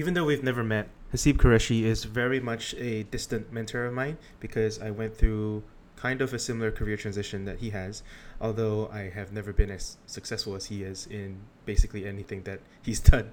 even 0.00 0.14
though 0.14 0.24
we've 0.24 0.42
never 0.42 0.64
met, 0.64 0.88
Haseeb 1.12 1.36
Qureshi 1.36 1.82
is 1.82 2.04
very 2.04 2.40
much 2.40 2.74
a 2.78 3.02
distant 3.02 3.52
mentor 3.52 3.84
of 3.84 3.92
mine 3.92 4.16
because 4.40 4.80
I 4.80 4.90
went 4.90 5.14
through 5.14 5.62
kind 5.94 6.22
of 6.22 6.32
a 6.32 6.38
similar 6.38 6.70
career 6.70 6.96
transition 6.96 7.44
that 7.44 7.58
he 7.58 7.68
has, 7.68 8.02
although 8.40 8.88
I 8.88 9.10
have 9.10 9.30
never 9.30 9.52
been 9.52 9.70
as 9.70 9.98
successful 10.06 10.54
as 10.54 10.64
he 10.64 10.84
is 10.84 11.06
in 11.08 11.40
basically 11.66 12.06
anything 12.06 12.44
that 12.44 12.60
he's 12.80 12.98
done. 13.14 13.32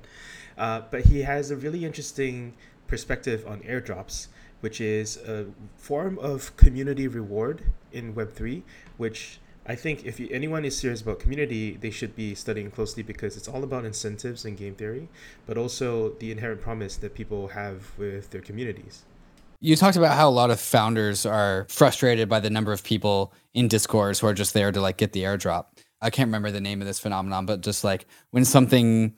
Uh, 0.58 0.82
but 0.92 1.06
he 1.06 1.22
has 1.22 1.52
a 1.52 1.56
really 1.56 1.86
interesting 1.86 2.54
perspective 2.86 3.48
on 3.48 3.62
airdrops, 3.62 4.28
which 4.60 4.82
is 4.82 5.16
a 5.16 5.46
form 5.78 6.20
of 6.20 6.54
community 6.58 7.08
reward 7.08 7.64
in 7.94 8.14
Web3, 8.14 8.62
which 8.98 9.40
I 9.70 9.76
think 9.76 10.06
if 10.06 10.18
you, 10.18 10.30
anyone 10.32 10.64
is 10.64 10.78
serious 10.78 11.02
about 11.02 11.20
community, 11.20 11.78
they 11.80 11.92
should 11.92 12.16
be 12.16 12.36
studying 12.36 12.72
closely 12.72 13.04
because 13.04 13.36
it's 13.36 13.50
all 13.50 13.66
about 13.66 13.84
incentives 13.84 14.46
and 14.46 14.58
game 14.58 14.76
theory, 14.76 15.10
but 15.46 15.58
also 15.58 16.12
the 16.20 16.32
inherent 16.32 16.62
promise 16.62 16.96
that 16.98 17.14
people 17.14 17.50
have 17.50 17.92
with 17.98 18.30
their 18.30 18.40
communities. 18.40 19.04
You 19.60 19.76
talked 19.76 19.98
about 19.98 20.16
how 20.16 20.30
a 20.30 20.32
lot 20.32 20.52
of 20.52 20.60
founders 20.62 21.26
are 21.26 21.66
frustrated 21.70 22.30
by 22.30 22.40
the 22.40 22.50
number 22.50 22.72
of 22.72 22.84
people 22.84 23.34
in 23.54 23.68
Discord 23.68 24.18
who 24.18 24.28
are 24.28 24.34
just 24.34 24.54
there 24.54 24.72
to 24.72 24.80
like 24.80 24.98
get 24.98 25.12
the 25.12 25.24
airdrop. 25.24 25.66
I 26.02 26.12
can't 26.12 26.28
remember 26.28 26.52
the 26.52 26.62
name 26.62 26.80
of 26.80 26.88
this 26.88 27.00
phenomenon, 27.00 27.46
but 27.46 27.62
just 27.62 27.84
like 27.84 28.06
when 28.32 28.46
something 28.46 29.16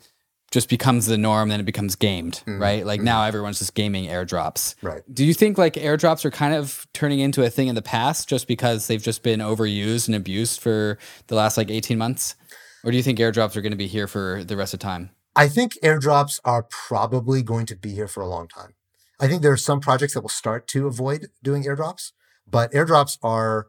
just 0.51 0.69
becomes 0.69 1.05
the 1.05 1.17
norm, 1.17 1.49
then 1.49 1.59
it 1.59 1.65
becomes 1.65 1.95
gamed, 1.95 2.43
mm 2.45 2.59
right? 2.59 2.85
Like 2.85 3.01
mm 3.01 3.05
now 3.09 3.23
everyone's 3.23 3.59
just 3.59 3.73
gaming 3.73 4.05
airdrops. 4.05 4.75
Right. 4.81 5.01
Do 5.11 5.25
you 5.25 5.33
think 5.33 5.57
like 5.57 5.73
airdrops 5.73 6.25
are 6.25 6.31
kind 6.31 6.53
of 6.53 6.85
turning 6.93 7.19
into 7.19 7.43
a 7.43 7.49
thing 7.49 7.67
in 7.67 7.75
the 7.75 7.81
past 7.81 8.29
just 8.29 8.47
because 8.47 8.87
they've 8.87 9.01
just 9.01 9.23
been 9.23 9.39
overused 9.39 10.07
and 10.07 10.15
abused 10.15 10.59
for 10.59 10.97
the 11.27 11.35
last 11.35 11.57
like 11.57 11.71
18 11.71 11.97
months? 11.97 12.35
Or 12.83 12.91
do 12.91 12.97
you 12.97 13.03
think 13.03 13.19
airdrops 13.19 13.55
are 13.55 13.61
going 13.61 13.71
to 13.71 13.77
be 13.77 13.87
here 13.87 14.07
for 14.07 14.43
the 14.43 14.55
rest 14.55 14.73
of 14.73 14.79
time? 14.79 15.11
I 15.35 15.47
think 15.47 15.73
airdrops 15.83 16.39
are 16.43 16.63
probably 16.63 17.41
going 17.41 17.65
to 17.67 17.75
be 17.75 17.91
here 17.91 18.07
for 18.07 18.21
a 18.21 18.27
long 18.27 18.47
time. 18.47 18.75
I 19.19 19.27
think 19.27 19.41
there 19.41 19.51
are 19.51 19.57
some 19.57 19.79
projects 19.79 20.13
that 20.13 20.21
will 20.21 20.29
start 20.29 20.67
to 20.69 20.87
avoid 20.87 21.27
doing 21.43 21.63
airdrops, 21.63 22.11
but 22.47 22.71
airdrops 22.71 23.17
are, 23.21 23.67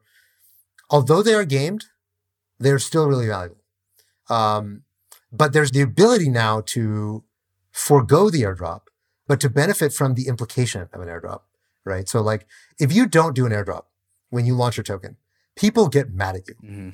although 0.90 1.22
they 1.22 1.34
are 1.34 1.44
gamed, 1.44 1.86
they're 2.58 2.78
still 2.78 3.06
really 3.06 3.26
valuable. 3.26 3.62
Um, 4.28 4.82
but 5.32 5.52
there's 5.52 5.70
the 5.70 5.80
ability 5.80 6.28
now 6.28 6.60
to 6.66 7.24
forego 7.70 8.30
the 8.30 8.42
airdrop, 8.42 8.82
but 9.26 9.40
to 9.40 9.48
benefit 9.48 9.92
from 9.92 10.14
the 10.14 10.26
implication 10.26 10.88
of 10.92 11.00
an 11.00 11.08
airdrop, 11.08 11.42
right? 11.84 12.08
So 12.08 12.20
like 12.20 12.46
if 12.78 12.92
you 12.92 13.06
don't 13.06 13.34
do 13.34 13.46
an 13.46 13.52
airdrop 13.52 13.84
when 14.30 14.46
you 14.46 14.54
launch 14.54 14.76
your 14.76 14.84
token, 14.84 15.16
people 15.56 15.88
get 15.88 16.12
mad 16.12 16.36
at 16.36 16.48
you. 16.48 16.54
Mm-hmm. 16.54 16.90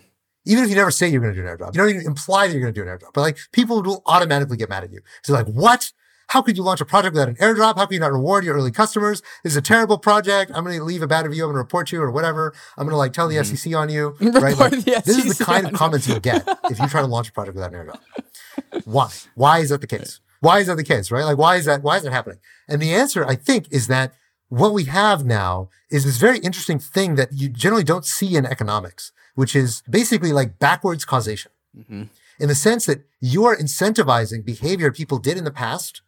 Even 0.48 0.64
if 0.64 0.70
you 0.70 0.76
never 0.76 0.90
say 0.90 1.08
you're 1.08 1.20
going 1.20 1.34
to 1.34 1.40
do 1.40 1.46
an 1.46 1.56
airdrop, 1.56 1.74
you 1.74 1.80
don't 1.80 1.90
even 1.90 2.06
imply 2.06 2.46
that 2.46 2.52
you're 2.52 2.62
going 2.62 2.74
to 2.74 2.80
do 2.80 2.88
an 2.88 2.96
airdrop, 2.96 3.12
but 3.14 3.22
like 3.22 3.38
people 3.52 3.82
will 3.82 4.02
automatically 4.06 4.56
get 4.56 4.68
mad 4.68 4.84
at 4.84 4.92
you. 4.92 5.00
So 5.22 5.32
like, 5.32 5.46
what? 5.46 5.92
How 6.28 6.42
could 6.42 6.56
you 6.56 6.62
launch 6.62 6.80
a 6.80 6.84
project 6.84 7.14
without 7.14 7.28
an 7.28 7.36
airdrop? 7.36 7.76
How 7.76 7.86
can 7.86 7.94
you 7.94 8.00
not 8.00 8.12
reward 8.12 8.44
your 8.44 8.56
early 8.56 8.72
customers? 8.72 9.22
This 9.44 9.52
is 9.52 9.56
a 9.56 9.62
terrible 9.62 9.96
project. 9.96 10.50
I'm 10.54 10.64
going 10.64 10.76
to 10.76 10.84
leave 10.84 11.02
a 11.02 11.06
bad 11.06 11.24
review. 11.24 11.44
I'm 11.44 11.48
going 11.48 11.54
to 11.54 11.58
report 11.58 11.92
you 11.92 12.02
or 12.02 12.10
whatever. 12.10 12.52
I'm 12.76 12.84
going 12.84 12.92
to 12.92 12.98
like 12.98 13.12
tell 13.12 13.28
the 13.28 13.36
mm-hmm. 13.36 13.54
SEC 13.54 13.74
on 13.74 13.88
you. 13.88 14.16
right? 14.20 14.56
Like, 14.56 14.72
this 14.72 15.24
is 15.24 15.38
the 15.38 15.44
kind 15.44 15.66
of 15.66 15.72
comments 15.72 16.08
you 16.08 16.18
get 16.18 16.42
if 16.64 16.78
you 16.80 16.88
try 16.88 17.00
to 17.00 17.06
launch 17.06 17.28
a 17.28 17.32
project 17.32 17.54
without 17.54 17.72
an 17.72 17.86
airdrop. 17.86 18.84
why? 18.84 19.10
Why 19.34 19.58
is 19.60 19.68
that 19.70 19.80
the 19.80 19.86
case? 19.86 20.20
Why 20.40 20.58
is 20.58 20.66
that 20.66 20.76
the 20.76 20.84
case? 20.84 21.10
Right? 21.10 21.24
Like, 21.24 21.38
why 21.38 21.56
is 21.56 21.64
that? 21.66 21.82
Why 21.82 21.96
is 21.96 22.02
that 22.02 22.12
happening? 22.12 22.38
And 22.68 22.82
the 22.82 22.92
answer, 22.92 23.24
I 23.24 23.36
think, 23.36 23.68
is 23.70 23.86
that 23.86 24.12
what 24.48 24.72
we 24.72 24.84
have 24.84 25.24
now 25.24 25.68
is 25.90 26.04
this 26.04 26.18
very 26.18 26.38
interesting 26.38 26.78
thing 26.78 27.14
that 27.16 27.32
you 27.32 27.48
generally 27.48 27.84
don't 27.84 28.04
see 28.04 28.36
in 28.36 28.46
economics, 28.46 29.12
which 29.34 29.56
is 29.56 29.82
basically 29.88 30.32
like 30.32 30.58
backwards 30.58 31.04
causation. 31.04 31.52
Mm-hmm. 31.76 32.04
In 32.38 32.48
the 32.48 32.54
sense 32.54 32.86
that 32.86 33.04
you 33.20 33.44
are 33.44 33.56
incentivizing 33.56 34.44
behavior 34.44 34.92
people 34.92 35.18
did 35.18 35.38
in 35.38 35.44
the 35.44 35.50
past 35.50 36.02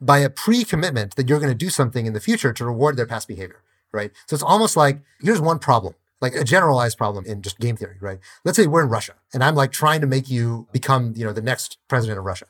by 0.00 0.18
a 0.18 0.30
pre-commitment 0.30 1.16
that 1.16 1.28
you're 1.28 1.40
going 1.40 1.52
to 1.52 1.54
do 1.54 1.70
something 1.70 2.06
in 2.06 2.12
the 2.12 2.20
future 2.20 2.52
to 2.52 2.64
reward 2.64 2.96
their 2.96 3.06
past 3.06 3.28
behavior, 3.28 3.62
right? 3.92 4.12
So 4.26 4.34
it's 4.34 4.42
almost 4.42 4.76
like 4.76 5.00
here's 5.20 5.40
one 5.40 5.58
problem, 5.58 5.94
like 6.20 6.34
a 6.34 6.44
generalized 6.44 6.98
problem 6.98 7.24
in 7.24 7.42
just 7.42 7.58
game 7.58 7.76
theory, 7.76 7.96
right? 8.00 8.18
Let's 8.44 8.56
say 8.56 8.66
we're 8.66 8.82
in 8.82 8.88
Russia 8.88 9.14
and 9.32 9.42
I'm 9.42 9.54
like 9.54 9.72
trying 9.72 10.00
to 10.02 10.06
make 10.06 10.30
you 10.30 10.68
become, 10.72 11.14
you 11.16 11.24
know, 11.24 11.32
the 11.32 11.42
next 11.42 11.78
president 11.88 12.18
of 12.18 12.24
Russia. 12.24 12.46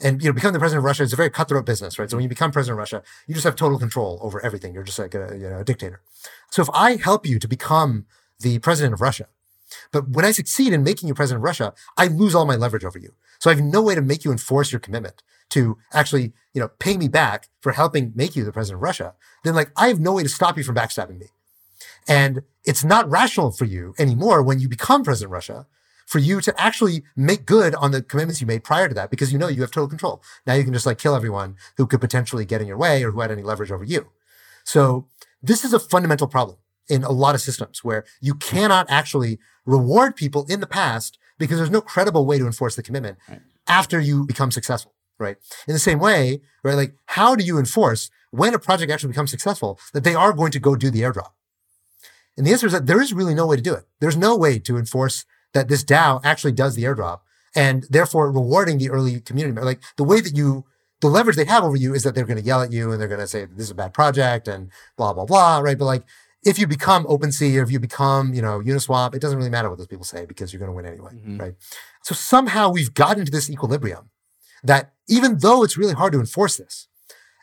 And 0.00 0.22
you 0.22 0.28
know, 0.28 0.34
becoming 0.34 0.54
the 0.54 0.58
president 0.58 0.80
of 0.80 0.84
Russia 0.84 1.04
is 1.04 1.12
a 1.12 1.16
very 1.16 1.30
cutthroat 1.30 1.66
business, 1.66 1.98
right? 1.98 2.10
So 2.10 2.16
when 2.16 2.22
you 2.22 2.28
become 2.28 2.50
president 2.50 2.74
of 2.74 2.78
Russia, 2.78 3.02
you 3.26 3.34
just 3.34 3.44
have 3.44 3.56
total 3.56 3.78
control 3.78 4.18
over 4.22 4.44
everything. 4.44 4.74
You're 4.74 4.82
just 4.82 4.98
like 4.98 5.14
a, 5.14 5.36
you 5.38 5.48
know, 5.48 5.60
a 5.60 5.64
dictator. 5.64 6.00
So 6.50 6.62
if 6.62 6.70
I 6.72 6.96
help 6.96 7.26
you 7.26 7.38
to 7.38 7.48
become 7.48 8.06
the 8.40 8.58
president 8.58 8.94
of 8.94 9.00
Russia, 9.00 9.28
but 9.92 10.08
when 10.08 10.24
I 10.24 10.32
succeed 10.32 10.72
in 10.72 10.82
making 10.82 11.08
you 11.08 11.14
president 11.14 11.40
of 11.40 11.44
Russia, 11.44 11.74
I 11.96 12.08
lose 12.08 12.34
all 12.34 12.44
my 12.44 12.56
leverage 12.56 12.84
over 12.84 12.98
you. 12.98 13.14
So 13.38 13.50
I 13.50 13.54
have 13.54 13.64
no 13.64 13.82
way 13.82 13.94
to 13.94 14.02
make 14.02 14.24
you 14.24 14.32
enforce 14.32 14.72
your 14.72 14.80
commitment 14.80 15.22
to 15.54 15.78
actually, 15.92 16.32
you 16.52 16.60
know, 16.60 16.68
pay 16.78 16.96
me 16.96 17.08
back 17.08 17.48
for 17.60 17.72
helping 17.72 18.12
make 18.14 18.36
you 18.36 18.44
the 18.44 18.52
president 18.52 18.78
of 18.78 18.82
Russia, 18.82 19.14
then 19.44 19.54
like 19.54 19.70
I 19.76 19.88
have 19.88 20.00
no 20.00 20.12
way 20.12 20.24
to 20.24 20.28
stop 20.28 20.58
you 20.58 20.64
from 20.64 20.74
backstabbing 20.74 21.18
me. 21.18 21.26
And 22.06 22.42
it's 22.64 22.84
not 22.84 23.08
rational 23.08 23.52
for 23.52 23.64
you 23.64 23.94
anymore 23.98 24.42
when 24.42 24.58
you 24.58 24.68
become 24.68 25.04
president 25.04 25.28
of 25.28 25.32
Russia 25.32 25.66
for 26.06 26.18
you 26.18 26.40
to 26.40 26.60
actually 26.60 27.02
make 27.16 27.46
good 27.46 27.74
on 27.76 27.92
the 27.92 28.02
commitments 28.02 28.40
you 28.40 28.46
made 28.46 28.62
prior 28.62 28.88
to 28.88 28.94
that 28.94 29.10
because 29.10 29.32
you 29.32 29.38
know 29.38 29.48
you 29.48 29.62
have 29.62 29.70
total 29.70 29.88
control. 29.88 30.22
Now 30.46 30.54
you 30.54 30.64
can 30.64 30.72
just 30.72 30.86
like 30.86 30.98
kill 30.98 31.14
everyone 31.14 31.56
who 31.76 31.86
could 31.86 32.00
potentially 32.00 32.44
get 32.44 32.60
in 32.60 32.66
your 32.66 32.76
way 32.76 33.02
or 33.02 33.12
who 33.12 33.20
had 33.20 33.30
any 33.30 33.42
leverage 33.42 33.72
over 33.72 33.84
you. 33.84 34.08
So 34.64 35.06
this 35.42 35.64
is 35.64 35.72
a 35.72 35.78
fundamental 35.78 36.26
problem 36.26 36.58
in 36.88 37.04
a 37.04 37.12
lot 37.12 37.34
of 37.34 37.40
systems 37.40 37.82
where 37.82 38.04
you 38.20 38.34
cannot 38.34 38.86
actually 38.90 39.38
reward 39.64 40.16
people 40.16 40.44
in 40.48 40.60
the 40.60 40.66
past 40.66 41.18
because 41.38 41.58
there's 41.58 41.70
no 41.70 41.80
credible 41.80 42.26
way 42.26 42.38
to 42.38 42.46
enforce 42.46 42.76
the 42.76 42.82
commitment 42.82 43.18
right. 43.28 43.40
after 43.66 43.98
you 43.98 44.26
become 44.26 44.50
successful 44.50 44.92
right? 45.18 45.36
In 45.66 45.74
the 45.74 45.80
same 45.80 45.98
way, 45.98 46.40
right? 46.62 46.74
Like, 46.74 46.94
how 47.06 47.34
do 47.34 47.44
you 47.44 47.58
enforce 47.58 48.10
when 48.30 48.54
a 48.54 48.58
project 48.58 48.90
actually 48.90 49.12
becomes 49.12 49.30
successful 49.30 49.78
that 49.92 50.04
they 50.04 50.14
are 50.14 50.32
going 50.32 50.52
to 50.52 50.60
go 50.60 50.76
do 50.76 50.90
the 50.90 51.02
airdrop? 51.02 51.32
And 52.36 52.46
the 52.46 52.52
answer 52.52 52.66
is 52.66 52.72
that 52.72 52.86
there 52.86 53.00
is 53.00 53.12
really 53.12 53.34
no 53.34 53.46
way 53.46 53.56
to 53.56 53.62
do 53.62 53.74
it. 53.74 53.86
There's 54.00 54.16
no 54.16 54.36
way 54.36 54.58
to 54.60 54.76
enforce 54.76 55.24
that 55.52 55.68
this 55.68 55.84
DAO 55.84 56.20
actually 56.24 56.52
does 56.52 56.74
the 56.74 56.82
airdrop 56.84 57.20
and 57.54 57.86
therefore 57.88 58.30
rewarding 58.32 58.78
the 58.78 58.90
early 58.90 59.20
community. 59.20 59.60
Like 59.60 59.80
the 59.96 60.04
way 60.04 60.20
that 60.20 60.36
you, 60.36 60.64
the 61.00 61.08
leverage 61.08 61.36
they 61.36 61.44
have 61.44 61.62
over 61.62 61.76
you 61.76 61.94
is 61.94 62.02
that 62.02 62.14
they're 62.14 62.24
going 62.24 62.38
to 62.38 62.44
yell 62.44 62.60
at 62.60 62.72
you 62.72 62.90
and 62.90 63.00
they're 63.00 63.08
going 63.08 63.20
to 63.20 63.26
say, 63.28 63.44
this 63.44 63.66
is 63.66 63.70
a 63.70 63.74
bad 63.74 63.94
project 63.94 64.48
and 64.48 64.70
blah, 64.96 65.12
blah, 65.12 65.24
blah, 65.24 65.60
right? 65.60 65.78
But 65.78 65.84
like, 65.84 66.02
if 66.44 66.58
you 66.58 66.66
become 66.66 67.04
OpenSea 67.04 67.58
or 67.58 67.62
if 67.62 67.70
you 67.70 67.80
become, 67.80 68.34
you 68.34 68.42
know, 68.42 68.60
Uniswap, 68.60 69.14
it 69.14 69.20
doesn't 69.20 69.38
really 69.38 69.50
matter 69.50 69.70
what 69.70 69.78
those 69.78 69.86
people 69.86 70.04
say 70.04 70.26
because 70.26 70.52
you're 70.52 70.58
going 70.60 70.70
to 70.70 70.76
win 70.76 70.86
anyway, 70.86 71.12
mm-hmm. 71.14 71.38
right? 71.38 71.54
So 72.02 72.14
somehow 72.14 72.68
we've 72.68 72.92
gotten 72.92 73.24
to 73.24 73.30
this 73.30 73.48
equilibrium 73.48 74.10
that 74.64 74.92
even 75.08 75.38
though 75.38 75.62
it's 75.62 75.76
really 75.76 75.94
hard 75.94 76.12
to 76.14 76.20
enforce 76.20 76.56
this, 76.56 76.88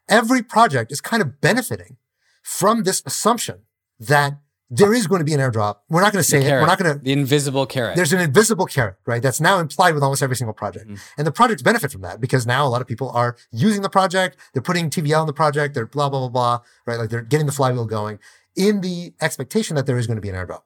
every 0.09 0.41
project 0.43 0.91
is 0.91 0.99
kind 0.99 1.21
of 1.21 1.39
benefiting 1.39 1.97
from 2.41 2.83
this 2.83 3.01
assumption 3.05 3.59
that 3.99 4.39
there 4.73 4.93
is 4.93 5.05
going 5.05 5.19
to 5.19 5.25
be 5.25 5.33
an 5.33 5.39
airdrop. 5.41 5.79
We're 5.89 6.01
not 6.01 6.13
going 6.13 6.23
to 6.23 6.27
say 6.27 6.45
it. 6.45 6.49
We're 6.49 6.65
not 6.65 6.79
going 6.79 6.97
to. 6.97 7.03
The 7.03 7.11
invisible 7.11 7.65
carrot. 7.65 7.97
There's 7.97 8.13
an 8.13 8.21
invisible 8.21 8.65
carrot, 8.65 8.95
right? 9.05 9.21
That's 9.21 9.41
now 9.41 9.59
implied 9.59 9.93
with 9.93 10.01
almost 10.01 10.23
every 10.23 10.37
single 10.37 10.53
project. 10.53 10.87
Mm. 10.87 10.99
And 11.17 11.27
the 11.27 11.31
projects 11.31 11.61
benefit 11.61 11.91
from 11.91 12.01
that 12.01 12.21
because 12.21 12.47
now 12.47 12.65
a 12.65 12.69
lot 12.69 12.81
of 12.81 12.87
people 12.87 13.09
are 13.09 13.35
using 13.51 13.81
the 13.81 13.89
project. 13.89 14.37
They're 14.53 14.61
putting 14.61 14.89
TVL 14.89 15.21
in 15.21 15.27
the 15.27 15.33
project. 15.33 15.75
They're 15.75 15.85
blah, 15.85 16.09
blah, 16.09 16.19
blah, 16.19 16.29
blah, 16.29 16.59
right? 16.85 16.97
Like 16.97 17.09
they're 17.09 17.21
getting 17.21 17.47
the 17.47 17.51
flywheel 17.51 17.85
going 17.85 18.19
in 18.55 18.79
the 18.79 19.13
expectation 19.19 19.75
that 19.75 19.87
there 19.87 19.97
is 19.97 20.07
going 20.07 20.15
to 20.15 20.21
be 20.21 20.29
an 20.29 20.35
airdrop. 20.35 20.61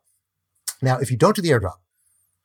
Now, 0.84 1.00
if 1.00 1.10
you 1.10 1.18
don't 1.18 1.36
do 1.36 1.42
the 1.42 1.50
airdrop, 1.50 1.78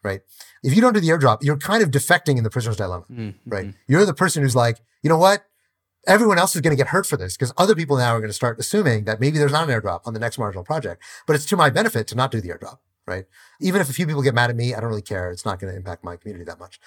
right? 0.03 0.21
If 0.63 0.75
you 0.75 0.81
don't 0.81 0.93
do 0.93 1.01
the 1.01 1.09
airdrop, 1.09 1.39
you're 1.43 1.57
kind 1.57 1.83
of 1.83 1.91
defecting 1.91 2.39
in 2.39 2.45
the 2.45 2.51
prisoner's 2.51 2.77
dilemma, 2.77 3.05
mm-hmm. 3.11 3.51
right? 3.51 3.75
You're 3.87 4.07
the 4.07 4.15
person 4.15 4.43
who's 4.43 4.57
like, 4.57 4.81
you 5.03 5.11
know 5.11 5.19
what? 5.19 5.45
Everyone 6.07 6.39
else 6.39 6.55
is 6.55 6.63
going 6.63 6.75
to 6.75 6.77
get 6.77 6.89
hurt 6.89 7.07
for 7.07 7.17
this 7.17 7.37
because 7.37 7.53
other 7.59 7.75
people 7.75 7.97
now 7.97 8.15
are 8.15 8.21
going 8.21 8.31
to 8.31 8.35
start 8.35 8.59
assuming 8.59 9.05
that 9.05 9.21
maybe 9.21 9.39
there's 9.39 9.53
not 9.53 9.69
an 9.69 9.75
airdrop 9.75 10.01
on 10.07 10.15
the 10.15 10.21
next 10.21 10.39
marginal 10.39 10.65
project, 10.65 11.03
but 11.27 11.37
it's 11.37 11.45
to 11.47 11.57
my 11.57 11.69
benefit 11.69 12.07
to 12.09 12.15
not 12.15 12.31
do 12.31 12.41
the 12.41 12.49
airdrop, 12.49 12.79
right? 13.07 13.27
Even 13.61 13.81
if 13.81 13.91
a 13.91 13.93
few 13.93 14.07
people 14.07 14.23
get 14.23 14.35
mad 14.35 14.49
at 14.49 14.57
me, 14.57 14.75
I 14.75 14.81
don't 14.81 14.89
really 14.89 15.03
care. 15.03 15.31
It's 15.31 15.45
not 15.45 15.59
going 15.61 15.73
to 15.73 15.77
impact 15.77 16.03
my 16.03 16.17
community 16.17 16.45
that 16.47 16.59
much. 16.59 16.81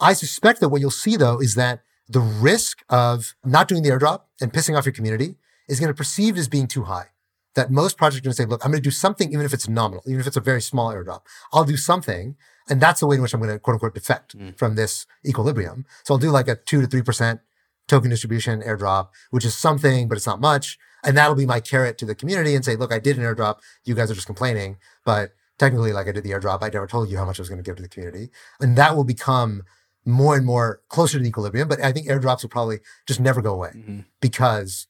I 0.00 0.12
suspect 0.12 0.60
that 0.60 0.68
what 0.68 0.80
you'll 0.80 0.90
see 0.90 1.16
though 1.16 1.40
is 1.40 1.54
that 1.54 1.80
the 2.08 2.20
risk 2.20 2.84
of 2.88 3.34
not 3.44 3.68
doing 3.68 3.82
the 3.82 3.90
airdrop 3.90 4.22
and 4.40 4.52
pissing 4.52 4.76
off 4.76 4.84
your 4.84 4.92
community 4.92 5.36
is 5.68 5.80
going 5.80 5.88
to 5.88 5.94
be 5.94 5.98
perceived 5.98 6.38
as 6.38 6.48
being 6.48 6.66
too 6.66 6.84
high 6.84 7.08
that 7.54 7.70
most 7.70 7.96
projects 7.96 8.20
are 8.20 8.24
going 8.24 8.32
to 8.32 8.42
say, 8.42 8.44
look, 8.44 8.64
I'm 8.64 8.70
going 8.70 8.82
to 8.82 8.86
do 8.86 8.92
something, 8.92 9.32
even 9.32 9.44
if 9.44 9.52
it's 9.52 9.68
nominal, 9.68 10.02
even 10.06 10.20
if 10.20 10.26
it's 10.26 10.36
a 10.36 10.40
very 10.40 10.62
small 10.62 10.92
airdrop. 10.92 11.22
I'll 11.52 11.64
do 11.64 11.76
something 11.76 12.36
and 12.68 12.80
that's 12.80 13.00
the 13.00 13.06
way 13.06 13.16
in 13.16 13.22
which 13.22 13.34
I'm 13.34 13.40
going 13.40 13.52
to 13.52 13.58
quote 13.58 13.74
unquote 13.74 13.94
defect 13.94 14.36
mm. 14.36 14.56
from 14.56 14.74
this 14.74 15.06
equilibrium. 15.26 15.86
So 16.04 16.14
I'll 16.14 16.18
do 16.18 16.30
like 16.30 16.48
a 16.48 16.56
two 16.56 16.80
to 16.80 16.86
3% 16.86 17.40
token 17.86 18.10
distribution 18.10 18.60
airdrop, 18.62 19.08
which 19.30 19.44
is 19.44 19.54
something, 19.54 20.08
but 20.08 20.16
it's 20.16 20.26
not 20.26 20.40
much. 20.40 20.78
And 21.04 21.16
that'll 21.16 21.36
be 21.36 21.46
my 21.46 21.60
carrot 21.60 21.96
to 21.98 22.06
the 22.06 22.14
community 22.14 22.54
and 22.54 22.64
say, 22.64 22.76
look, 22.76 22.92
I 22.92 22.98
did 22.98 23.16
an 23.16 23.24
airdrop. 23.24 23.58
You 23.84 23.94
guys 23.94 24.10
are 24.10 24.14
just 24.14 24.26
complaining, 24.26 24.76
but 25.04 25.32
technically, 25.58 25.92
like 25.92 26.08
I 26.08 26.12
did 26.12 26.24
the 26.24 26.32
airdrop. 26.32 26.62
I 26.62 26.68
never 26.68 26.86
told 26.86 27.08
you 27.08 27.16
how 27.16 27.24
much 27.24 27.38
I 27.38 27.42
was 27.42 27.48
going 27.48 27.62
to 27.62 27.68
give 27.68 27.76
to 27.76 27.82
the 27.82 27.88
community. 27.88 28.30
And 28.60 28.76
that 28.76 28.96
will 28.96 29.04
become 29.04 29.62
more 30.04 30.36
and 30.36 30.44
more 30.44 30.80
closer 30.88 31.18
to 31.18 31.22
the 31.22 31.28
equilibrium. 31.28 31.68
But 31.68 31.82
I 31.82 31.92
think 31.92 32.08
airdrops 32.08 32.42
will 32.42 32.50
probably 32.50 32.80
just 33.06 33.20
never 33.20 33.40
go 33.40 33.54
away 33.54 33.70
mm-hmm. 33.74 34.00
because 34.20 34.86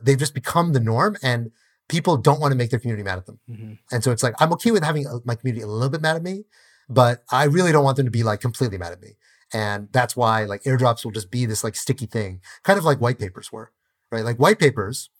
they've 0.00 0.18
just 0.18 0.34
become 0.34 0.72
the 0.72 0.80
norm 0.80 1.16
and 1.22 1.50
people 1.88 2.16
don't 2.16 2.40
want 2.40 2.52
to 2.52 2.56
make 2.56 2.70
their 2.70 2.78
community 2.78 3.02
mad 3.02 3.18
at 3.18 3.26
them. 3.26 3.40
Mm-hmm. 3.50 3.72
And 3.90 4.04
so 4.04 4.10
it's 4.10 4.22
like, 4.22 4.34
I'm 4.40 4.52
okay 4.52 4.70
with 4.70 4.84
having 4.84 5.06
my 5.24 5.34
community 5.34 5.62
a 5.62 5.66
little 5.66 5.88
bit 5.88 6.02
mad 6.02 6.16
at 6.16 6.22
me, 6.22 6.44
but 6.88 7.24
I 7.30 7.44
really 7.44 7.72
don't 7.72 7.84
want 7.84 7.96
them 7.96 8.06
to 8.06 8.12
be 8.12 8.22
like 8.22 8.40
completely 8.40 8.78
mad 8.78 8.92
at 8.92 9.00
me. 9.00 9.16
And 9.52 9.88
that's 9.92 10.14
why 10.14 10.44
like 10.44 10.62
airdrops 10.64 11.04
will 11.04 11.12
just 11.12 11.30
be 11.30 11.46
this 11.46 11.64
like 11.64 11.74
sticky 11.74 12.06
thing, 12.06 12.40
kind 12.62 12.78
of 12.78 12.84
like 12.84 13.00
white 13.00 13.18
papers 13.18 13.50
were, 13.50 13.72
right? 14.12 14.24
Like 14.24 14.36
white 14.36 14.58
papers, 14.58 15.10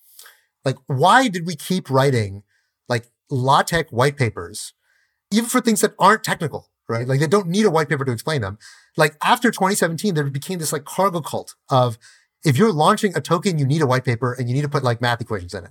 like 0.64 0.76
why 0.86 1.28
did 1.28 1.46
we 1.46 1.56
keep 1.56 1.88
writing 1.88 2.42
like 2.88 3.06
LaTeX 3.30 3.90
white 3.90 4.16
papers, 4.16 4.74
even 5.30 5.48
for 5.48 5.60
things 5.60 5.80
that 5.80 5.94
aren't 5.98 6.24
technical, 6.24 6.68
right? 6.88 7.08
Like 7.08 7.20
they 7.20 7.26
don't 7.26 7.48
need 7.48 7.64
a 7.64 7.70
white 7.70 7.88
paper 7.88 8.04
to 8.04 8.12
explain 8.12 8.42
them. 8.42 8.58
Like 8.96 9.16
after 9.22 9.50
2017, 9.50 10.14
there 10.14 10.24
became 10.24 10.58
this 10.58 10.72
like 10.72 10.84
cargo 10.84 11.20
cult 11.20 11.54
of 11.70 11.98
if 12.44 12.56
you're 12.56 12.72
launching 12.72 13.16
a 13.16 13.20
token, 13.20 13.58
you 13.58 13.66
need 13.66 13.82
a 13.82 13.86
white 13.86 14.04
paper 14.04 14.32
and 14.32 14.48
you 14.48 14.54
need 14.54 14.62
to 14.62 14.68
put 14.68 14.84
like 14.84 15.00
math 15.00 15.20
equations 15.20 15.54
in 15.54 15.64
it. 15.64 15.70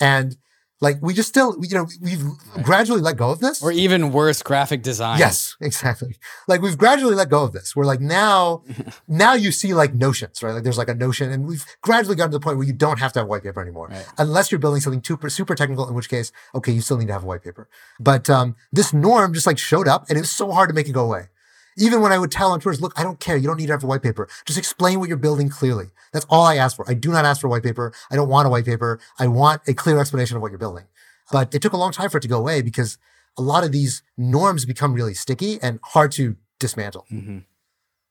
And 0.00 0.36
like 0.80 0.98
we 1.00 1.14
just 1.14 1.28
still, 1.28 1.56
you 1.64 1.74
know, 1.74 1.86
we've 2.02 2.22
right. 2.22 2.62
gradually 2.64 3.00
let 3.00 3.16
go 3.16 3.30
of 3.30 3.40
this. 3.40 3.62
Or 3.62 3.72
even 3.72 4.12
worse, 4.12 4.42
graphic 4.42 4.82
design. 4.82 5.18
Yes, 5.18 5.56
exactly. 5.60 6.16
Like 6.46 6.60
we've 6.60 6.76
gradually 6.76 7.14
let 7.14 7.30
go 7.30 7.42
of 7.42 7.52
this. 7.52 7.74
We're 7.74 7.86
like 7.86 8.00
now, 8.00 8.64
now 9.08 9.34
you 9.34 9.50
see 9.50 9.72
like 9.72 9.94
notions, 9.94 10.42
right? 10.42 10.52
Like 10.52 10.62
there's 10.62 10.78
like 10.78 10.88
a 10.88 10.94
notion, 10.94 11.32
and 11.32 11.46
we've 11.46 11.64
gradually 11.80 12.16
gotten 12.16 12.32
to 12.32 12.38
the 12.38 12.42
point 12.42 12.58
where 12.58 12.66
you 12.66 12.72
don't 12.72 12.98
have 12.98 13.12
to 13.14 13.20
have 13.20 13.28
white 13.28 13.42
paper 13.42 13.62
anymore, 13.62 13.88
right. 13.88 14.06
unless 14.18 14.52
you're 14.52 14.58
building 14.58 14.80
something 14.80 15.02
super 15.02 15.30
super 15.30 15.54
technical. 15.54 15.88
In 15.88 15.94
which 15.94 16.08
case, 16.08 16.32
okay, 16.54 16.72
you 16.72 16.80
still 16.80 16.98
need 16.98 17.06
to 17.06 17.12
have 17.12 17.24
a 17.24 17.26
white 17.26 17.42
paper. 17.42 17.68
But 17.98 18.28
um, 18.28 18.56
this 18.72 18.92
norm 18.92 19.32
just 19.32 19.46
like 19.46 19.58
showed 19.58 19.88
up, 19.88 20.06
and 20.08 20.18
it 20.18 20.20
was 20.22 20.30
so 20.30 20.50
hard 20.50 20.68
to 20.68 20.74
make 20.74 20.88
it 20.88 20.92
go 20.92 21.04
away. 21.04 21.28
Even 21.76 22.00
when 22.00 22.12
I 22.12 22.18
would 22.18 22.30
tell 22.30 22.52
entrepreneurs, 22.52 22.80
look, 22.80 22.92
I 22.96 23.02
don't 23.02 23.18
care. 23.20 23.36
You 23.36 23.46
don't 23.46 23.56
need 23.56 23.66
to 23.66 23.72
have 23.72 23.84
a 23.84 23.86
white 23.86 24.02
paper. 24.02 24.28
Just 24.44 24.58
explain 24.58 25.00
what 25.00 25.08
you're 25.08 25.18
building 25.18 25.48
clearly. 25.48 25.86
That's 26.12 26.26
all 26.28 26.44
I 26.44 26.56
ask 26.56 26.76
for. 26.76 26.88
I 26.88 26.94
do 26.94 27.10
not 27.10 27.24
ask 27.24 27.40
for 27.40 27.48
a 27.48 27.50
white 27.50 27.62
paper. 27.62 27.92
I 28.10 28.16
don't 28.16 28.28
want 28.28 28.46
a 28.46 28.50
white 28.50 28.64
paper. 28.64 29.00
I 29.18 29.26
want 29.26 29.62
a 29.66 29.74
clear 29.74 29.98
explanation 29.98 30.36
of 30.36 30.42
what 30.42 30.50
you're 30.50 30.58
building. 30.58 30.84
But 31.32 31.54
it 31.54 31.62
took 31.62 31.72
a 31.72 31.76
long 31.76 31.92
time 31.92 32.10
for 32.10 32.18
it 32.18 32.20
to 32.22 32.28
go 32.28 32.38
away 32.38 32.62
because 32.62 32.98
a 33.36 33.42
lot 33.42 33.64
of 33.64 33.72
these 33.72 34.02
norms 34.16 34.64
become 34.64 34.94
really 34.94 35.14
sticky 35.14 35.58
and 35.62 35.80
hard 35.82 36.12
to 36.12 36.36
dismantle. 36.60 37.06
Mm-hmm. 37.10 37.38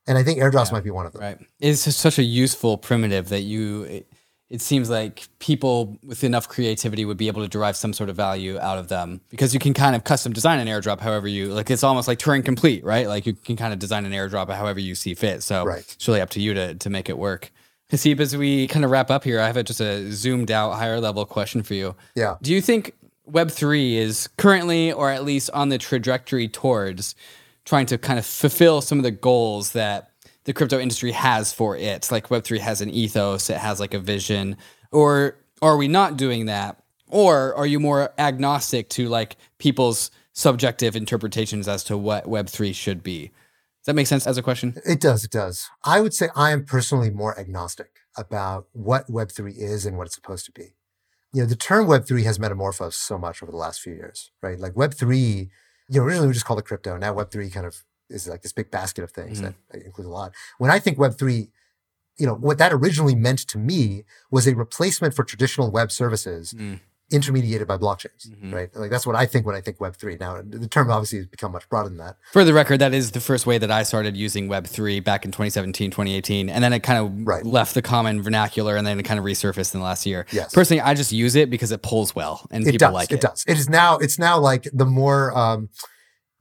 And 0.05 0.17
I 0.17 0.23
think 0.23 0.39
airdrops 0.39 0.67
yeah, 0.67 0.73
might 0.73 0.83
be 0.83 0.91
one 0.91 1.05
of 1.05 1.13
them. 1.13 1.21
Right. 1.21 1.37
It's 1.59 1.85
just 1.85 1.99
such 1.99 2.19
a 2.19 2.23
useful 2.23 2.77
primitive 2.77 3.29
that 3.29 3.41
you, 3.41 4.03
it, 4.53 4.61
seems 4.61 4.89
like 4.89 5.27
people 5.39 5.97
with 6.03 6.23
enough 6.23 6.47
creativity 6.47 7.05
would 7.05 7.17
be 7.17 7.27
able 7.27 7.41
to 7.41 7.47
derive 7.47 7.75
some 7.75 7.93
sort 7.93 8.09
of 8.09 8.15
value 8.15 8.59
out 8.59 8.77
of 8.77 8.87
them 8.87 9.19
because 9.29 9.53
you 9.53 9.59
can 9.59 9.73
kind 9.73 9.95
of 9.95 10.03
custom 10.03 10.31
design 10.31 10.59
an 10.59 10.67
airdrop 10.67 10.99
however 10.99 11.27
you, 11.27 11.53
like 11.53 11.69
it's 11.71 11.83
almost 11.83 12.07
like 12.07 12.19
Turing 12.19 12.45
complete, 12.45 12.83
right? 12.83 13.07
Like 13.07 13.25
you 13.25 13.33
can 13.33 13.55
kind 13.55 13.73
of 13.73 13.79
design 13.79 14.05
an 14.05 14.11
airdrop 14.11 14.49
however 14.49 14.79
you 14.79 14.95
see 14.95 15.13
fit. 15.13 15.43
So 15.43 15.65
right. 15.65 15.79
it's 15.79 16.07
really 16.07 16.21
up 16.21 16.29
to 16.31 16.39
you 16.39 16.53
to, 16.53 16.75
to 16.75 16.89
make 16.89 17.09
it 17.09 17.17
work. 17.17 17.51
Haseeb, 17.91 18.19
as 18.19 18.35
we 18.35 18.67
kind 18.67 18.85
of 18.85 18.91
wrap 18.91 19.11
up 19.11 19.23
here, 19.23 19.39
I 19.39 19.47
have 19.47 19.57
a, 19.57 19.63
just 19.63 19.81
a 19.81 20.11
zoomed 20.11 20.49
out 20.49 20.73
higher 20.73 20.99
level 20.99 21.25
question 21.25 21.63
for 21.63 21.73
you. 21.73 21.95
Yeah. 22.15 22.37
Do 22.41 22.53
you 22.53 22.61
think 22.61 22.93
Web3 23.29 23.95
is 23.95 24.29
currently, 24.37 24.91
or 24.91 25.09
at 25.09 25.23
least 25.23 25.49
on 25.51 25.69
the 25.69 25.77
trajectory 25.77 26.47
towards, 26.47 27.15
trying 27.65 27.85
to 27.87 27.97
kind 27.97 28.19
of 28.19 28.25
fulfill 28.25 28.81
some 28.81 28.97
of 28.97 29.03
the 29.03 29.11
goals 29.11 29.73
that 29.73 30.11
the 30.45 30.53
crypto 30.53 30.79
industry 30.79 31.11
has 31.11 31.53
for 31.53 31.77
it. 31.77 32.11
Like 32.11 32.29
Web3 32.29 32.59
has 32.59 32.81
an 32.81 32.89
ethos, 32.89 33.49
it 33.49 33.57
has 33.57 33.79
like 33.79 33.93
a 33.93 33.99
vision. 33.99 34.57
Or 34.91 35.37
are 35.61 35.77
we 35.77 35.87
not 35.87 36.17
doing 36.17 36.45
that? 36.47 36.81
Or 37.09 37.55
are 37.55 37.67
you 37.67 37.79
more 37.79 38.13
agnostic 38.17 38.89
to 38.89 39.07
like 39.07 39.37
people's 39.59 40.11
subjective 40.33 40.95
interpretations 40.95 41.67
as 41.67 41.83
to 41.85 41.97
what 41.97 42.25
Web3 42.25 42.73
should 42.73 43.03
be? 43.03 43.27
Does 43.27 43.87
that 43.87 43.95
make 43.95 44.07
sense 44.07 44.25
as 44.25 44.37
a 44.37 44.41
question? 44.41 44.75
It 44.85 44.99
does. 44.99 45.23
It 45.23 45.31
does. 45.31 45.69
I 45.83 46.01
would 46.01 46.13
say 46.13 46.29
I 46.35 46.51
am 46.51 46.65
personally 46.65 47.09
more 47.09 47.37
agnostic 47.37 47.99
about 48.17 48.67
what 48.71 49.07
Web3 49.07 49.55
is 49.57 49.85
and 49.85 49.97
what 49.97 50.07
it's 50.07 50.15
supposed 50.15 50.45
to 50.45 50.51
be 50.51 50.75
you 51.33 51.41
know, 51.41 51.47
the 51.47 51.55
term 51.55 51.87
Web3 51.87 52.23
has 52.23 52.39
metamorphosed 52.39 52.99
so 52.99 53.17
much 53.17 53.41
over 53.41 53.51
the 53.51 53.57
last 53.57 53.81
few 53.81 53.93
years, 53.93 54.31
right? 54.41 54.59
Like 54.59 54.73
Web3, 54.73 55.49
you 55.89 55.99
know, 55.99 56.05
originally 56.05 56.27
we 56.27 56.33
just 56.33 56.45
called 56.45 56.59
it 56.59 56.65
crypto. 56.65 56.95
Now 56.95 57.13
Web3 57.15 57.51
kind 57.51 57.65
of 57.65 57.83
is 58.13 58.27
like 58.27 58.41
this 58.41 58.53
big 58.53 58.71
basket 58.71 59.03
of 59.03 59.11
things 59.11 59.41
mm-hmm. 59.41 59.51
that 59.71 59.83
includes 59.83 60.07
a 60.07 60.11
lot. 60.11 60.33
When 60.57 60.71
I 60.71 60.79
think 60.79 60.97
Web3, 60.97 61.49
you 62.17 62.25
know, 62.27 62.35
what 62.35 62.57
that 62.59 62.71
originally 62.71 63.15
meant 63.15 63.39
to 63.39 63.57
me 63.57 64.03
was 64.31 64.47
a 64.47 64.55
replacement 64.55 65.13
for 65.13 65.23
traditional 65.23 65.71
web 65.71 65.91
services 65.91 66.53
mm 66.53 66.79
intermediated 67.13 67.67
by 67.67 67.77
blockchains, 67.77 68.27
mm-hmm. 68.27 68.53
right? 68.53 68.75
Like 68.75 68.89
that's 68.89 69.05
what 69.05 69.15
I 69.15 69.25
think 69.25 69.45
when 69.45 69.55
I 69.55 69.61
think 69.61 69.79
Web 69.79 69.95
three. 69.95 70.17
Now 70.19 70.41
the 70.41 70.67
term 70.67 70.89
obviously 70.89 71.19
has 71.19 71.27
become 71.27 71.51
much 71.51 71.69
broader 71.69 71.89
than 71.89 71.99
that. 71.99 72.17
For 72.31 72.43
the 72.43 72.53
record, 72.53 72.79
that 72.79 72.93
is 72.93 73.11
the 73.11 73.19
first 73.19 73.45
way 73.45 73.57
that 73.59 73.69
I 73.69 73.83
started 73.83 74.17
using 74.17 74.47
Web 74.47 74.65
three 74.65 74.99
back 74.99 75.23
in 75.23 75.31
2017, 75.31 75.91
2018, 75.91 76.49
and 76.49 76.63
then 76.63 76.73
it 76.73 76.79
kind 76.81 76.99
of 76.99 77.27
right. 77.27 77.45
left 77.45 77.75
the 77.75 77.81
common 77.81 78.21
vernacular, 78.21 78.75
and 78.75 78.85
then 78.85 78.99
it 78.99 79.03
kind 79.03 79.19
of 79.19 79.25
resurfaced 79.25 79.73
in 79.73 79.79
the 79.79 79.85
last 79.85 80.05
year. 80.05 80.25
Yes. 80.31 80.53
Personally, 80.53 80.81
I 80.81 80.95
just 80.95 81.11
use 81.11 81.35
it 81.35 81.49
because 81.49 81.71
it 81.71 81.83
pulls 81.83 82.15
well 82.15 82.47
and 82.49 82.63
it 82.67 82.71
people 82.71 82.87
does, 82.87 82.93
like 82.93 83.11
it. 83.11 83.15
It 83.15 83.21
does. 83.21 83.45
It 83.47 83.57
is 83.57 83.69
now. 83.69 83.97
It's 83.97 84.17
now 84.17 84.39
like 84.39 84.67
the 84.73 84.85
more. 84.85 85.37
Um, 85.37 85.69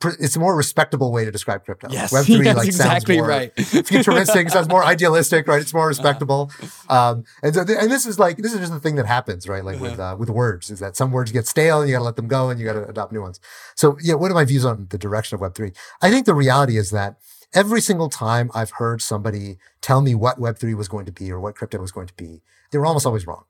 it's 0.04 0.37
a 0.37 0.40
more 0.40 0.56
respectable 0.56 1.12
way 1.12 1.25
to 1.25 1.31
describe 1.31 1.64
crypto. 1.64 1.88
Yes, 1.90 2.12
Web 2.12 2.25
three 2.25 2.37
like 2.52 2.66
exactly 2.66 3.16
sounds 3.16 3.19
more 3.20 3.28
right. 3.28 3.52
futuristic, 3.87 4.49
sounds 4.50 4.69
more 4.69 4.84
idealistic, 4.94 5.46
right? 5.46 5.60
It's 5.60 5.75
more 5.75 5.88
respectable. 5.88 6.50
Um, 6.88 7.25
and 7.43 7.54
so, 7.54 7.60
and 7.60 7.90
this 7.90 8.06
is 8.06 8.19
like 8.19 8.38
this 8.38 8.52
is 8.52 8.60
just 8.60 8.72
the 8.72 8.81
thing 8.81 8.96
that 8.96 9.06
happens, 9.06 9.49
right? 9.49 9.64
Like 9.64 9.81
with 9.81 9.99
uh, 9.99 10.16
with 10.19 10.31
words, 10.31 10.70
is 10.70 10.81
that 10.81 10.96
some 10.96 11.10
words 11.10 11.32
get 11.32 11.46
stale 11.46 11.81
and 11.81 11.88
you 11.88 11.94
got 11.94 12.00
to 12.00 12.04
let 12.04 12.16
them 12.16 12.28
go 12.28 12.50
and 12.50 12.58
you 12.58 12.66
got 12.66 12.75
to 12.75 12.88
adopt 12.88 13.12
new 13.12 13.22
ones. 13.22 13.40
So 13.75 13.96
yeah, 14.02 14.14
what 14.14 14.31
are 14.31 14.34
my 14.34 14.44
views 14.44 14.64
on 14.64 14.87
the 14.90 14.99
direction 14.99 15.34
of 15.34 15.40
Web 15.40 15.54
three? 15.54 15.72
I 16.00 16.10
think 16.10 16.26
the 16.26 16.34
reality 16.34 16.76
is 16.76 16.90
that 16.90 17.16
every 17.55 17.81
single 17.81 18.08
time 18.08 18.50
I've 18.55 18.70
heard 18.72 19.02
somebody 19.02 19.58
tell 19.81 20.00
me 20.00 20.14
what 20.14 20.38
Web 20.38 20.58
three 20.58 20.75
was 20.75 20.88
going 20.88 21.06
to 21.06 21.12
be 21.12 21.31
or 21.31 21.40
what 21.40 21.55
crypto 21.55 21.78
was 21.78 21.93
going 21.93 22.06
to 22.06 22.14
be, 22.14 22.43
they 22.70 22.78
were 22.78 22.87
almost 22.87 23.06
always 23.06 23.26
wrong. 23.26 23.44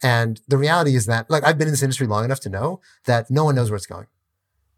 And 0.00 0.40
the 0.46 0.56
reality 0.56 0.94
is 0.94 1.06
that, 1.06 1.28
like, 1.28 1.44
I've 1.44 1.58
been 1.58 1.66
in 1.66 1.72
this 1.72 1.82
industry 1.82 2.06
long 2.06 2.24
enough 2.24 2.38
to 2.40 2.48
know 2.48 2.80
that 3.06 3.32
no 3.32 3.44
one 3.44 3.56
knows 3.56 3.68
where 3.68 3.76
it's 3.76 3.86
going 3.86 4.06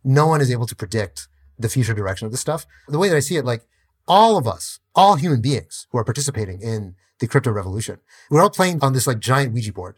no 0.04 0.26
one 0.26 0.40
is 0.40 0.50
able 0.50 0.66
to 0.66 0.76
predict 0.76 1.28
the 1.58 1.68
future 1.68 1.94
direction 1.94 2.26
of 2.26 2.32
this 2.32 2.40
stuff. 2.40 2.66
The 2.88 2.98
way 2.98 3.08
that 3.08 3.16
I 3.16 3.20
see 3.20 3.36
it, 3.36 3.44
like 3.44 3.66
all 4.08 4.36
of 4.36 4.46
us, 4.46 4.80
all 4.94 5.16
human 5.16 5.40
beings 5.40 5.86
who 5.90 5.98
are 5.98 6.04
participating 6.04 6.60
in 6.62 6.94
the 7.18 7.26
crypto 7.26 7.50
revolution, 7.50 7.98
we're 8.30 8.42
all 8.42 8.50
playing 8.50 8.82
on 8.82 8.92
this 8.92 9.06
like 9.06 9.20
giant 9.20 9.52
Ouija 9.52 9.72
board 9.72 9.96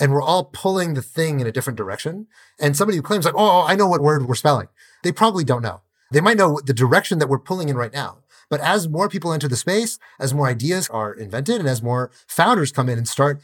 and 0.00 0.12
we're 0.12 0.22
all 0.22 0.44
pulling 0.44 0.94
the 0.94 1.02
thing 1.02 1.40
in 1.40 1.46
a 1.46 1.52
different 1.52 1.76
direction. 1.76 2.26
And 2.58 2.76
somebody 2.76 2.96
who 2.96 3.02
claims 3.02 3.24
like, 3.24 3.34
oh, 3.34 3.62
oh 3.62 3.64
I 3.66 3.76
know 3.76 3.88
what 3.88 4.02
word 4.02 4.26
we're 4.26 4.34
spelling. 4.34 4.68
They 5.02 5.12
probably 5.12 5.44
don't 5.44 5.62
know. 5.62 5.82
They 6.10 6.20
might 6.20 6.36
know 6.36 6.60
the 6.64 6.74
direction 6.74 7.18
that 7.18 7.28
we're 7.28 7.38
pulling 7.38 7.68
in 7.68 7.76
right 7.76 7.92
now. 7.92 8.18
But 8.50 8.60
as 8.60 8.88
more 8.88 9.08
people 9.08 9.32
enter 9.32 9.48
the 9.48 9.56
space, 9.56 9.98
as 10.20 10.34
more 10.34 10.46
ideas 10.46 10.88
are 10.90 11.12
invented 11.12 11.60
and 11.60 11.68
as 11.68 11.82
more 11.82 12.10
founders 12.26 12.72
come 12.72 12.88
in 12.88 12.98
and 12.98 13.08
start, 13.08 13.40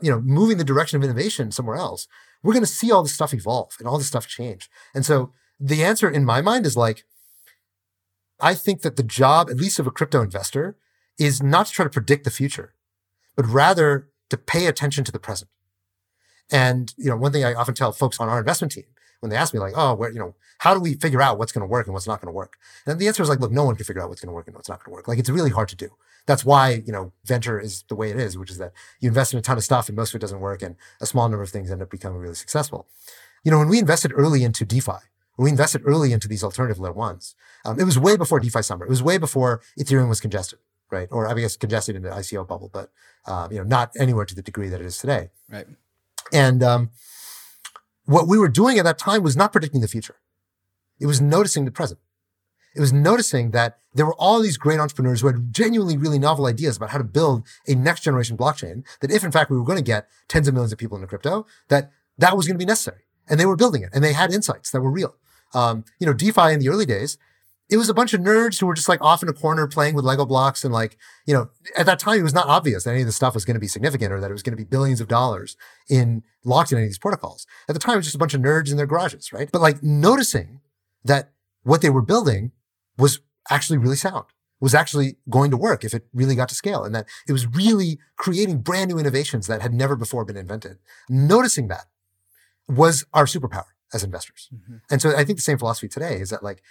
you 0.00 0.10
know, 0.10 0.20
moving 0.20 0.58
the 0.58 0.64
direction 0.64 0.96
of 0.96 1.04
innovation 1.04 1.50
somewhere 1.50 1.76
else, 1.76 2.06
we're 2.42 2.52
going 2.52 2.64
to 2.64 2.70
see 2.70 2.92
all 2.92 3.02
this 3.02 3.14
stuff 3.14 3.34
evolve 3.34 3.74
and 3.78 3.88
all 3.88 3.98
this 3.98 4.06
stuff 4.06 4.28
change. 4.28 4.70
And 4.94 5.04
so 5.04 5.32
the 5.64 5.82
answer 5.82 6.10
in 6.10 6.26
my 6.26 6.42
mind 6.42 6.66
is 6.66 6.76
like, 6.76 7.04
I 8.38 8.54
think 8.54 8.82
that 8.82 8.96
the 8.96 9.02
job, 9.02 9.48
at 9.48 9.56
least 9.56 9.78
of 9.78 9.86
a 9.86 9.90
crypto 9.90 10.20
investor, 10.20 10.76
is 11.18 11.42
not 11.42 11.66
to 11.66 11.72
try 11.72 11.84
to 11.84 11.90
predict 11.90 12.24
the 12.24 12.30
future, 12.30 12.74
but 13.34 13.46
rather 13.46 14.10
to 14.28 14.36
pay 14.36 14.66
attention 14.66 15.04
to 15.04 15.12
the 15.12 15.18
present. 15.18 15.50
And, 16.50 16.92
you 16.98 17.08
know, 17.08 17.16
one 17.16 17.32
thing 17.32 17.44
I 17.44 17.54
often 17.54 17.74
tell 17.74 17.92
folks 17.92 18.20
on 18.20 18.28
our 18.28 18.38
investment 18.38 18.72
team 18.72 18.84
when 19.20 19.30
they 19.30 19.36
ask 19.36 19.54
me 19.54 19.60
like, 19.60 19.72
oh, 19.74 19.94
where, 19.94 20.10
you 20.10 20.18
know, 20.18 20.34
how 20.58 20.74
do 20.74 20.80
we 20.80 20.94
figure 20.94 21.22
out 21.22 21.38
what's 21.38 21.52
going 21.52 21.62
to 21.62 21.66
work 21.66 21.86
and 21.86 21.94
what's 21.94 22.06
not 22.06 22.20
going 22.20 22.30
to 22.30 22.36
work? 22.36 22.58
And 22.84 22.98
the 22.98 23.08
answer 23.08 23.22
is 23.22 23.30
like, 23.30 23.40
look, 23.40 23.50
no 23.52 23.64
one 23.64 23.74
can 23.74 23.86
figure 23.86 24.02
out 24.02 24.10
what's 24.10 24.20
going 24.20 24.28
to 24.28 24.34
work 24.34 24.46
and 24.46 24.54
what's 24.54 24.68
not 24.68 24.84
going 24.84 24.92
to 24.92 24.94
work. 24.94 25.08
Like 25.08 25.18
it's 25.18 25.30
really 25.30 25.50
hard 25.50 25.68
to 25.70 25.76
do. 25.76 25.88
That's 26.26 26.44
why, 26.44 26.82
you 26.84 26.92
know, 26.92 27.12
venture 27.24 27.58
is 27.58 27.84
the 27.88 27.94
way 27.94 28.10
it 28.10 28.18
is, 28.18 28.36
which 28.36 28.50
is 28.50 28.58
that 28.58 28.72
you 29.00 29.08
invest 29.08 29.32
in 29.32 29.38
a 29.38 29.42
ton 29.42 29.56
of 29.56 29.64
stuff 29.64 29.88
and 29.88 29.96
most 29.96 30.10
of 30.10 30.16
it 30.16 30.20
doesn't 30.20 30.40
work 30.40 30.60
and 30.60 30.76
a 31.00 31.06
small 31.06 31.26
number 31.26 31.42
of 31.42 31.48
things 31.48 31.70
end 31.70 31.80
up 31.80 31.88
becoming 31.90 32.18
really 32.18 32.34
successful. 32.34 32.86
You 33.44 33.50
know, 33.50 33.58
when 33.58 33.68
we 33.68 33.78
invested 33.78 34.12
early 34.14 34.44
into 34.44 34.66
DeFi, 34.66 34.92
we 35.36 35.50
invested 35.50 35.82
early 35.84 36.12
into 36.12 36.28
these 36.28 36.44
alternative 36.44 36.78
layer 36.78 36.92
ones. 36.92 37.34
Um, 37.64 37.78
it 37.78 37.84
was 37.84 37.98
way 37.98 38.16
before 38.16 38.40
DeFi 38.40 38.62
summer. 38.62 38.84
It 38.84 38.90
was 38.90 39.02
way 39.02 39.18
before 39.18 39.62
Ethereum 39.78 40.08
was 40.08 40.20
congested, 40.20 40.58
right? 40.90 41.08
Or 41.10 41.26
I 41.26 41.34
guess 41.34 41.56
congested 41.56 41.96
in 41.96 42.02
the 42.02 42.10
ICO 42.10 42.46
bubble, 42.46 42.70
but 42.72 42.90
um, 43.26 43.50
you 43.50 43.58
know, 43.58 43.64
not 43.64 43.90
anywhere 43.98 44.24
to 44.24 44.34
the 44.34 44.42
degree 44.42 44.68
that 44.68 44.80
it 44.80 44.86
is 44.86 44.98
today. 44.98 45.30
Right. 45.50 45.66
And 46.32 46.62
um, 46.62 46.90
what 48.06 48.28
we 48.28 48.38
were 48.38 48.48
doing 48.48 48.78
at 48.78 48.84
that 48.84 48.98
time 48.98 49.22
was 49.22 49.36
not 49.36 49.52
predicting 49.52 49.80
the 49.80 49.88
future. 49.88 50.16
It 51.00 51.06
was 51.06 51.20
noticing 51.20 51.64
the 51.64 51.70
present. 51.70 52.00
It 52.76 52.80
was 52.80 52.92
noticing 52.92 53.52
that 53.52 53.78
there 53.94 54.04
were 54.04 54.14
all 54.14 54.40
these 54.40 54.56
great 54.56 54.80
entrepreneurs 54.80 55.20
who 55.20 55.28
had 55.28 55.52
genuinely 55.52 55.96
really 55.96 56.18
novel 56.18 56.46
ideas 56.46 56.76
about 56.76 56.90
how 56.90 56.98
to 56.98 57.04
build 57.04 57.46
a 57.68 57.74
next 57.74 58.02
generation 58.02 58.36
blockchain. 58.36 58.84
That 59.00 59.12
if 59.12 59.22
in 59.22 59.30
fact 59.30 59.50
we 59.50 59.56
were 59.56 59.64
going 59.64 59.78
to 59.78 59.84
get 59.84 60.08
tens 60.28 60.48
of 60.48 60.54
millions 60.54 60.72
of 60.72 60.78
people 60.78 60.96
into 60.96 61.06
crypto, 61.06 61.46
that 61.68 61.92
that 62.18 62.36
was 62.36 62.46
going 62.46 62.56
to 62.56 62.64
be 62.64 62.66
necessary. 62.66 63.02
And 63.28 63.38
they 63.38 63.46
were 63.46 63.56
building 63.56 63.82
it 63.82 63.90
and 63.92 64.02
they 64.02 64.12
had 64.12 64.32
insights 64.32 64.70
that 64.70 64.80
were 64.80 64.90
real. 64.90 65.14
Um, 65.54 65.84
you 65.98 66.06
know, 66.06 66.12
DeFi 66.12 66.52
in 66.52 66.60
the 66.60 66.68
early 66.68 66.86
days, 66.86 67.16
it 67.70 67.76
was 67.76 67.88
a 67.88 67.94
bunch 67.94 68.12
of 68.12 68.20
nerds 68.20 68.60
who 68.60 68.66
were 68.66 68.74
just 68.74 68.88
like 68.88 69.00
off 69.00 69.22
in 69.22 69.28
a 69.28 69.32
corner 69.32 69.66
playing 69.66 69.94
with 69.94 70.04
Lego 70.04 70.26
blocks. 70.26 70.64
And 70.64 70.72
like, 70.72 70.98
you 71.26 71.32
know, 71.32 71.50
at 71.76 71.86
that 71.86 71.98
time, 71.98 72.20
it 72.20 72.22
was 72.22 72.34
not 72.34 72.46
obvious 72.46 72.84
that 72.84 72.90
any 72.90 73.00
of 73.00 73.06
this 73.06 73.16
stuff 73.16 73.34
was 73.34 73.44
going 73.44 73.54
to 73.54 73.60
be 73.60 73.68
significant 73.68 74.12
or 74.12 74.20
that 74.20 74.30
it 74.30 74.34
was 74.34 74.42
going 74.42 74.52
to 74.52 74.62
be 74.62 74.68
billions 74.68 75.00
of 75.00 75.08
dollars 75.08 75.56
in 75.88 76.22
locked 76.44 76.72
in 76.72 76.78
any 76.78 76.86
of 76.86 76.90
these 76.90 76.98
protocols. 76.98 77.46
At 77.68 77.72
the 77.72 77.78
time, 77.78 77.94
it 77.94 77.98
was 77.98 78.06
just 78.06 78.16
a 78.16 78.18
bunch 78.18 78.34
of 78.34 78.42
nerds 78.42 78.70
in 78.70 78.76
their 78.76 78.86
garages, 78.86 79.32
right? 79.32 79.50
But 79.50 79.62
like 79.62 79.82
noticing 79.82 80.60
that 81.04 81.30
what 81.62 81.80
they 81.80 81.90
were 81.90 82.02
building 82.02 82.52
was 82.98 83.20
actually 83.50 83.78
really 83.78 83.96
sound, 83.96 84.26
was 84.60 84.74
actually 84.74 85.16
going 85.30 85.50
to 85.50 85.56
work 85.56 85.84
if 85.84 85.94
it 85.94 86.06
really 86.12 86.34
got 86.34 86.50
to 86.50 86.54
scale 86.54 86.84
and 86.84 86.94
that 86.94 87.06
it 87.26 87.32
was 87.32 87.46
really 87.46 87.98
creating 88.16 88.58
brand 88.58 88.90
new 88.90 88.98
innovations 88.98 89.46
that 89.46 89.62
had 89.62 89.72
never 89.72 89.96
before 89.96 90.24
been 90.24 90.36
invented. 90.36 90.78
Noticing 91.08 91.68
that 91.68 91.86
was 92.68 93.04
our 93.14 93.24
superpower 93.24 93.73
as 93.94 94.02
investors. 94.02 94.50
Mm-hmm. 94.54 94.76
And 94.90 95.00
so 95.00 95.16
I 95.16 95.24
think 95.24 95.38
the 95.38 95.42
same 95.42 95.58
philosophy 95.58 95.88
today 95.88 96.16
is 96.20 96.30
that 96.30 96.42
like, 96.42 96.62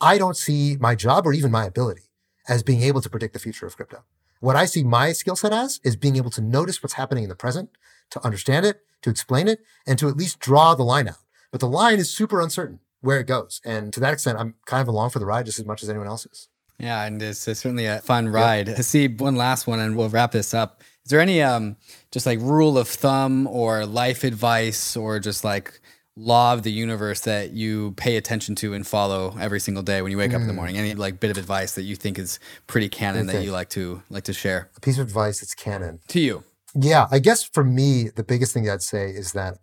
I 0.00 0.18
don't 0.18 0.36
see 0.36 0.76
my 0.80 0.94
job 0.94 1.26
or 1.26 1.32
even 1.32 1.50
my 1.50 1.64
ability 1.64 2.10
as 2.48 2.62
being 2.62 2.82
able 2.82 3.00
to 3.00 3.08
predict 3.08 3.32
the 3.32 3.38
future 3.38 3.66
of 3.66 3.76
crypto. 3.76 4.04
What 4.40 4.56
I 4.56 4.64
see 4.64 4.82
my 4.82 5.12
skill 5.12 5.36
set 5.36 5.52
as 5.52 5.80
is 5.84 5.94
being 5.94 6.16
able 6.16 6.30
to 6.30 6.40
notice 6.42 6.82
what's 6.82 6.94
happening 6.94 7.22
in 7.22 7.28
the 7.30 7.36
present, 7.36 7.70
to 8.10 8.24
understand 8.24 8.66
it, 8.66 8.80
to 9.02 9.10
explain 9.10 9.46
it, 9.46 9.60
and 9.86 9.98
to 10.00 10.08
at 10.08 10.16
least 10.16 10.40
draw 10.40 10.74
the 10.74 10.82
line 10.82 11.08
out. 11.08 11.22
But 11.52 11.60
the 11.60 11.68
line 11.68 11.98
is 11.98 12.10
super 12.10 12.40
uncertain 12.40 12.80
where 13.00 13.20
it 13.20 13.26
goes. 13.26 13.60
And 13.64 13.92
to 13.92 14.00
that 14.00 14.12
extent, 14.12 14.38
I'm 14.38 14.54
kind 14.64 14.82
of 14.82 14.88
along 14.88 15.10
for 15.10 15.20
the 15.20 15.26
ride 15.26 15.46
just 15.46 15.60
as 15.60 15.64
much 15.64 15.82
as 15.82 15.88
anyone 15.88 16.08
else 16.08 16.26
is. 16.26 16.48
Yeah, 16.78 17.04
and 17.04 17.22
it's, 17.22 17.46
it's 17.46 17.60
certainly 17.60 17.86
a 17.86 18.00
fun 18.00 18.28
ride. 18.28 18.66
Yeah. 18.66 18.74
Haseeb, 18.74 19.20
one 19.20 19.36
last 19.36 19.68
one, 19.68 19.78
and 19.78 19.96
we'll 19.96 20.08
wrap 20.08 20.32
this 20.32 20.52
up. 20.54 20.82
Is 21.04 21.10
there 21.10 21.20
any 21.20 21.42
um 21.42 21.76
just 22.10 22.26
like 22.26 22.38
rule 22.40 22.78
of 22.78 22.88
thumb 22.88 23.46
or 23.46 23.86
life 23.86 24.24
advice 24.24 24.96
or 24.96 25.18
just 25.18 25.44
like 25.44 25.80
law 26.16 26.52
of 26.52 26.62
the 26.62 26.72
universe 26.72 27.20
that 27.20 27.52
you 27.52 27.92
pay 27.92 28.16
attention 28.16 28.54
to 28.56 28.74
and 28.74 28.86
follow 28.86 29.34
every 29.40 29.60
single 29.60 29.82
day 29.82 30.02
when 30.02 30.12
you 30.12 30.18
wake 30.18 30.32
mm. 30.32 30.34
up 30.34 30.40
in 30.42 30.46
the 30.46 30.52
hmm. 30.52 30.56
morning? 30.56 30.76
Any 30.76 30.94
like 30.94 31.20
bit 31.20 31.30
of 31.30 31.38
advice 31.38 31.74
that 31.74 31.82
you 31.82 31.96
think 31.96 32.18
is 32.18 32.38
pretty 32.66 32.88
canon 32.88 33.26
that 33.26 33.42
you 33.42 33.52
like 33.52 33.70
to 33.70 34.02
like 34.10 34.24
to 34.24 34.32
share? 34.32 34.70
A 34.76 34.80
piece 34.80 34.98
of 34.98 35.06
advice 35.06 35.40
that's 35.40 35.54
canon 35.54 36.00
to 36.08 36.20
you. 36.20 36.44
Yeah, 36.74 37.06
I 37.10 37.18
guess 37.18 37.44
for 37.44 37.64
me, 37.64 38.08
the 38.08 38.24
biggest 38.24 38.54
thing 38.54 38.68
I'd 38.68 38.82
say 38.82 39.10
is 39.10 39.32
that 39.32 39.58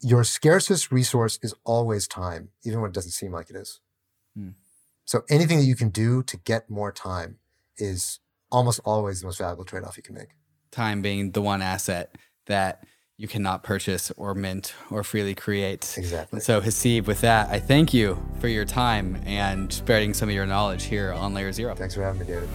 your 0.00 0.24
scarcest 0.24 0.90
resource 0.90 1.38
is 1.42 1.54
always 1.64 2.08
time, 2.08 2.48
even 2.64 2.80
when 2.80 2.90
it 2.90 2.94
doesn't 2.94 3.10
seem 3.10 3.32
like 3.32 3.50
it 3.50 3.56
is. 3.56 3.80
Mm. 4.38 4.54
So 5.04 5.24
anything 5.28 5.58
that 5.58 5.64
you 5.64 5.76
can 5.76 5.90
do 5.90 6.22
to 6.22 6.36
get 6.38 6.70
more 6.70 6.92
time 6.92 7.38
is 7.76 8.20
almost 8.50 8.80
always 8.84 9.20
the 9.20 9.26
most 9.26 9.38
valuable 9.38 9.64
trade 9.64 9.84
off 9.84 9.96
you 9.96 10.02
can 10.02 10.14
make. 10.14 10.28
Time 10.70 11.02
being 11.02 11.32
the 11.32 11.42
one 11.42 11.62
asset 11.62 12.16
that 12.46 12.84
you 13.20 13.28
cannot 13.28 13.62
purchase 13.62 14.10
or 14.16 14.34
mint 14.34 14.72
or 14.90 15.04
freely 15.04 15.34
create. 15.34 15.94
Exactly. 15.98 16.38
And 16.38 16.42
so, 16.42 16.62
Haseeb, 16.62 17.06
with 17.06 17.20
that, 17.20 17.50
I 17.50 17.58
thank 17.58 17.92
you 17.92 18.18
for 18.40 18.48
your 18.48 18.64
time 18.64 19.20
and 19.26 19.70
spreading 19.70 20.14
some 20.14 20.30
of 20.30 20.34
your 20.34 20.46
knowledge 20.46 20.84
here 20.84 21.12
on 21.12 21.34
Layer 21.34 21.52
Zero. 21.52 21.74
Thanks 21.74 21.94
for 21.94 22.02
having 22.02 22.20
me, 22.20 22.26
David. 22.26 22.48